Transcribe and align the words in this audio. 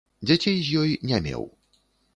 Дзяцей 0.29 0.57
з 0.69 0.81
ёй 0.85 0.97
не 1.13 1.23
меў. 1.29 1.49